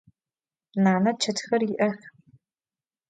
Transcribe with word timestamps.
Nane 0.83 1.11
çetxer 1.21 1.61
yi'ex. 1.67 1.99